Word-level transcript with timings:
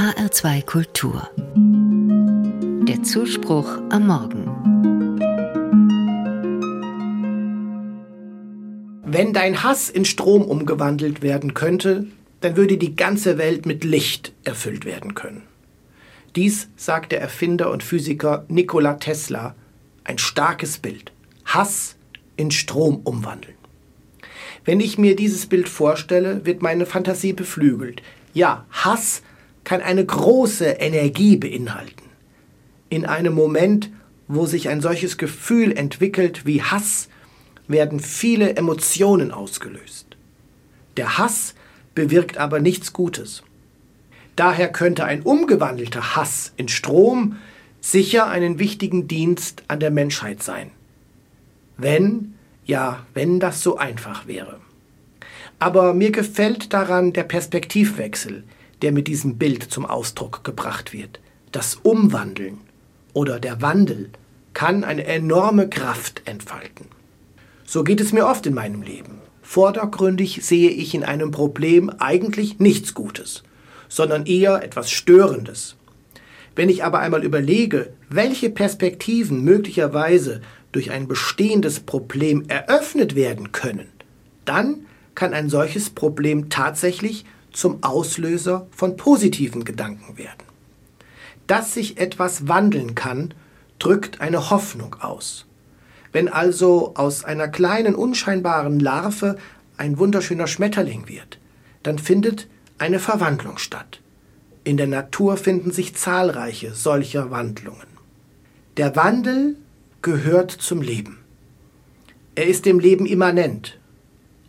HR2 0.00 0.64
Kultur. 0.64 1.28
Der 2.88 3.02
Zuspruch 3.02 3.82
am 3.90 4.06
Morgen. 4.06 4.46
Wenn 9.04 9.34
dein 9.34 9.62
Hass 9.62 9.90
in 9.90 10.06
Strom 10.06 10.40
umgewandelt 10.40 11.20
werden 11.20 11.52
könnte, 11.52 12.06
dann 12.40 12.56
würde 12.56 12.78
die 12.78 12.96
ganze 12.96 13.36
Welt 13.36 13.66
mit 13.66 13.84
Licht 13.84 14.32
erfüllt 14.42 14.86
werden 14.86 15.14
können. 15.14 15.42
Dies 16.34 16.70
sagt 16.76 17.12
der 17.12 17.20
Erfinder 17.20 17.70
und 17.70 17.82
Physiker 17.82 18.46
Nikola 18.48 18.94
Tesla. 18.94 19.54
Ein 20.04 20.16
starkes 20.16 20.78
Bild. 20.78 21.12
Hass 21.44 21.96
in 22.38 22.50
Strom 22.50 23.02
umwandeln. 23.04 23.58
Wenn 24.64 24.80
ich 24.80 24.96
mir 24.96 25.14
dieses 25.14 25.44
Bild 25.44 25.68
vorstelle, 25.68 26.46
wird 26.46 26.62
meine 26.62 26.86
Fantasie 26.86 27.34
beflügelt. 27.34 28.00
Ja, 28.32 28.64
Hass 28.70 29.20
kann 29.70 29.82
eine 29.82 30.04
große 30.04 30.64
Energie 30.64 31.36
beinhalten. 31.36 32.02
In 32.88 33.06
einem 33.06 33.34
Moment, 33.34 33.88
wo 34.26 34.44
sich 34.44 34.68
ein 34.68 34.80
solches 34.80 35.16
Gefühl 35.16 35.70
entwickelt 35.70 36.44
wie 36.44 36.60
Hass, 36.60 37.08
werden 37.68 38.00
viele 38.00 38.56
Emotionen 38.56 39.30
ausgelöst. 39.30 40.16
Der 40.96 41.18
Hass 41.18 41.54
bewirkt 41.94 42.36
aber 42.36 42.58
nichts 42.58 42.92
Gutes. 42.92 43.44
Daher 44.34 44.72
könnte 44.72 45.04
ein 45.04 45.22
umgewandelter 45.22 46.16
Hass 46.16 46.52
in 46.56 46.66
Strom 46.66 47.36
sicher 47.80 48.26
einen 48.26 48.58
wichtigen 48.58 49.06
Dienst 49.06 49.62
an 49.68 49.78
der 49.78 49.92
Menschheit 49.92 50.42
sein. 50.42 50.72
Wenn, 51.76 52.34
ja, 52.66 53.06
wenn 53.14 53.38
das 53.38 53.62
so 53.62 53.76
einfach 53.76 54.26
wäre. 54.26 54.58
Aber 55.60 55.94
mir 55.94 56.10
gefällt 56.10 56.72
daran 56.72 57.12
der 57.12 57.22
Perspektivwechsel, 57.22 58.42
der 58.82 58.92
mit 58.92 59.08
diesem 59.08 59.36
Bild 59.36 59.64
zum 59.64 59.86
Ausdruck 59.86 60.44
gebracht 60.44 60.92
wird. 60.92 61.20
Das 61.52 61.76
Umwandeln 61.82 62.58
oder 63.12 63.40
der 63.40 63.60
Wandel 63.62 64.10
kann 64.54 64.84
eine 64.84 65.04
enorme 65.04 65.68
Kraft 65.68 66.22
entfalten. 66.24 66.86
So 67.64 67.84
geht 67.84 68.00
es 68.00 68.12
mir 68.12 68.26
oft 68.26 68.46
in 68.46 68.54
meinem 68.54 68.82
Leben. 68.82 69.20
Vordergründig 69.42 70.44
sehe 70.44 70.70
ich 70.70 70.94
in 70.94 71.04
einem 71.04 71.30
Problem 71.30 71.90
eigentlich 71.98 72.58
nichts 72.58 72.94
Gutes, 72.94 73.42
sondern 73.88 74.26
eher 74.26 74.62
etwas 74.62 74.90
Störendes. 74.90 75.76
Wenn 76.54 76.68
ich 76.68 76.84
aber 76.84 76.98
einmal 76.98 77.24
überlege, 77.24 77.92
welche 78.08 78.50
Perspektiven 78.50 79.42
möglicherweise 79.42 80.40
durch 80.72 80.90
ein 80.90 81.08
bestehendes 81.08 81.80
Problem 81.80 82.44
eröffnet 82.48 83.14
werden 83.14 83.52
können, 83.52 83.88
dann 84.44 84.86
kann 85.14 85.34
ein 85.34 85.48
solches 85.48 85.90
Problem 85.90 86.48
tatsächlich 86.48 87.24
zum 87.52 87.82
Auslöser 87.82 88.66
von 88.70 88.96
positiven 88.96 89.64
Gedanken 89.64 90.18
werden. 90.18 90.44
Dass 91.46 91.74
sich 91.74 91.98
etwas 91.98 92.46
wandeln 92.46 92.94
kann, 92.94 93.34
drückt 93.78 94.20
eine 94.20 94.50
Hoffnung 94.50 94.96
aus. 95.00 95.46
Wenn 96.12 96.28
also 96.28 96.94
aus 96.94 97.24
einer 97.24 97.48
kleinen 97.48 97.94
unscheinbaren 97.94 98.78
Larve 98.78 99.36
ein 99.76 99.98
wunderschöner 99.98 100.46
Schmetterling 100.46 101.08
wird, 101.08 101.38
dann 101.82 101.98
findet 101.98 102.46
eine 102.78 102.98
Verwandlung 102.98 103.58
statt. 103.58 104.00
In 104.62 104.76
der 104.76 104.86
Natur 104.86 105.36
finden 105.36 105.72
sich 105.72 105.96
zahlreiche 105.96 106.74
solcher 106.74 107.30
Wandlungen. 107.30 107.88
Der 108.76 108.94
Wandel 108.94 109.56
gehört 110.02 110.50
zum 110.50 110.82
Leben. 110.82 111.18
Er 112.34 112.46
ist 112.46 112.66
dem 112.66 112.78
Leben 112.78 113.06
immanent 113.06 113.79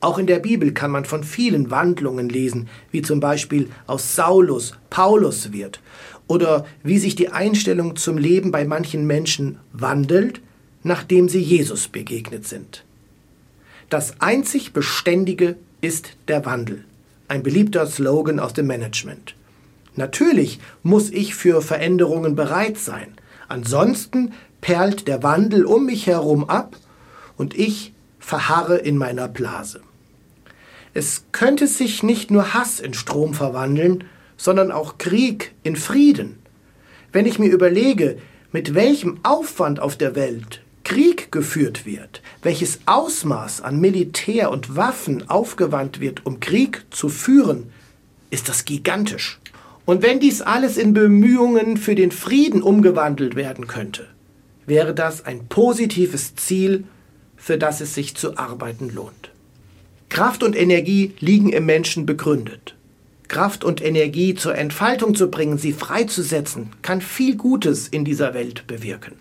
auch 0.00 0.18
in 0.18 0.26
der 0.26 0.38
Bibel 0.38 0.72
kann 0.72 0.90
man 0.90 1.04
von 1.04 1.24
vielen 1.24 1.70
Wandlungen 1.70 2.28
lesen, 2.28 2.68
wie 2.90 3.02
zum 3.02 3.20
Beispiel 3.20 3.68
aus 3.86 4.16
Saulus 4.16 4.74
Paulus 4.88 5.52
wird, 5.52 5.80
oder 6.26 6.64
wie 6.82 6.98
sich 6.98 7.16
die 7.16 7.30
Einstellung 7.30 7.96
zum 7.96 8.16
Leben 8.16 8.50
bei 8.50 8.64
manchen 8.64 9.06
Menschen 9.06 9.58
wandelt, 9.72 10.40
nachdem 10.82 11.28
sie 11.28 11.40
Jesus 11.40 11.88
begegnet 11.88 12.46
sind. 12.46 12.84
Das 13.90 14.20
einzig 14.20 14.72
Beständige 14.72 15.56
ist 15.80 16.10
der 16.28 16.46
Wandel, 16.46 16.84
ein 17.28 17.42
beliebter 17.42 17.86
Slogan 17.86 18.38
aus 18.38 18.54
dem 18.54 18.68
Management. 18.68 19.34
Natürlich 19.96 20.60
muss 20.82 21.10
ich 21.10 21.34
für 21.34 21.60
Veränderungen 21.60 22.36
bereit 22.36 22.78
sein, 22.78 23.08
ansonsten 23.48 24.32
perlt 24.60 25.08
der 25.08 25.22
Wandel 25.22 25.64
um 25.64 25.86
mich 25.86 26.06
herum 26.06 26.48
ab 26.48 26.76
und 27.36 27.58
ich 27.58 27.92
verharre 28.18 28.76
in 28.76 28.96
meiner 28.96 29.28
Blase. 29.28 29.80
Es 30.92 31.24
könnte 31.32 31.66
sich 31.66 32.02
nicht 32.02 32.30
nur 32.30 32.52
Hass 32.54 32.80
in 32.80 32.94
Strom 32.94 33.34
verwandeln, 33.34 34.04
sondern 34.36 34.72
auch 34.72 34.98
Krieg 34.98 35.52
in 35.62 35.76
Frieden. 35.76 36.38
Wenn 37.12 37.26
ich 37.26 37.38
mir 37.38 37.50
überlege, 37.50 38.18
mit 38.52 38.74
welchem 38.74 39.20
Aufwand 39.22 39.80
auf 39.80 39.96
der 39.96 40.16
Welt 40.16 40.62
Krieg 40.82 41.30
geführt 41.30 41.86
wird, 41.86 42.22
welches 42.42 42.80
Ausmaß 42.86 43.60
an 43.60 43.80
Militär 43.80 44.50
und 44.50 44.74
Waffen 44.74 45.30
aufgewandt 45.30 46.00
wird, 46.00 46.26
um 46.26 46.40
Krieg 46.40 46.84
zu 46.90 47.08
führen, 47.08 47.70
ist 48.30 48.48
das 48.48 48.64
gigantisch. 48.64 49.38
Und 49.84 50.02
wenn 50.02 50.18
dies 50.18 50.42
alles 50.42 50.76
in 50.76 50.92
Bemühungen 50.92 51.76
für 51.76 51.94
den 51.94 52.10
Frieden 52.10 52.62
umgewandelt 52.62 53.36
werden 53.36 53.66
könnte, 53.66 54.08
wäre 54.66 54.94
das 54.94 55.24
ein 55.24 55.46
positives 55.46 56.34
Ziel, 56.34 56.84
für 57.36 57.58
das 57.58 57.80
es 57.80 57.94
sich 57.94 58.16
zu 58.16 58.36
arbeiten 58.36 58.90
lohnt. 58.90 59.30
Kraft 60.10 60.42
und 60.42 60.56
Energie 60.56 61.14
liegen 61.20 61.50
im 61.50 61.66
Menschen 61.66 62.04
begründet. 62.04 62.74
Kraft 63.28 63.62
und 63.62 63.80
Energie 63.80 64.34
zur 64.34 64.56
Entfaltung 64.56 65.14
zu 65.14 65.30
bringen, 65.30 65.56
sie 65.56 65.72
freizusetzen, 65.72 66.70
kann 66.82 67.00
viel 67.00 67.36
Gutes 67.36 67.86
in 67.86 68.04
dieser 68.04 68.34
Welt 68.34 68.66
bewirken. 68.66 69.14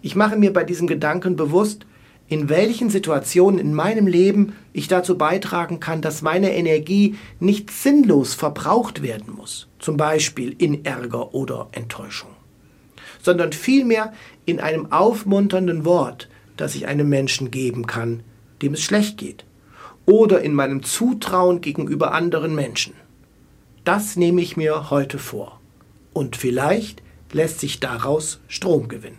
Ich 0.00 0.16
mache 0.16 0.36
mir 0.36 0.50
bei 0.50 0.64
diesem 0.64 0.86
Gedanken 0.86 1.36
bewusst, 1.36 1.84
in 2.26 2.48
welchen 2.48 2.88
Situationen 2.88 3.60
in 3.60 3.74
meinem 3.74 4.06
Leben 4.06 4.54
ich 4.72 4.88
dazu 4.88 5.18
beitragen 5.18 5.78
kann, 5.78 6.00
dass 6.00 6.22
meine 6.22 6.54
Energie 6.54 7.16
nicht 7.38 7.70
sinnlos 7.70 8.32
verbraucht 8.32 9.02
werden 9.02 9.34
muss, 9.34 9.68
zum 9.78 9.98
Beispiel 9.98 10.56
in 10.56 10.86
Ärger 10.86 11.34
oder 11.34 11.68
Enttäuschung, 11.72 12.30
sondern 13.20 13.52
vielmehr 13.52 14.14
in 14.46 14.58
einem 14.58 14.90
aufmunternden 14.90 15.84
Wort, 15.84 16.30
das 16.56 16.74
ich 16.74 16.86
einem 16.86 17.10
Menschen 17.10 17.50
geben 17.50 17.86
kann, 17.86 18.22
dem 18.62 18.72
es 18.72 18.80
schlecht 18.80 19.18
geht 19.18 19.44
oder 20.06 20.42
in 20.42 20.54
meinem 20.54 20.82
Zutrauen 20.82 21.60
gegenüber 21.60 22.12
anderen 22.12 22.54
Menschen. 22.54 22.94
Das 23.84 24.16
nehme 24.16 24.40
ich 24.40 24.56
mir 24.56 24.90
heute 24.90 25.18
vor. 25.18 25.60
Und 26.12 26.36
vielleicht 26.36 27.02
lässt 27.32 27.60
sich 27.60 27.80
daraus 27.80 28.40
Strom 28.48 28.88
gewinnen. 28.88 29.18